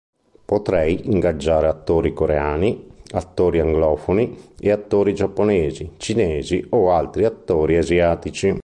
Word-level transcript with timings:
Potrei 0.45 1.09
ingaggiare 1.11 1.67
attori 1.67 2.11
coreani, 2.11 2.87
attori 3.13 3.59
anglofoni 3.59 4.35
e 4.59 4.71
attori 4.71 5.13
giapponesi, 5.13 5.91
cinesi 5.97 6.65
o 6.69 6.91
altri 6.91 7.23
attori 7.25 7.77
asiatici. 7.77 8.57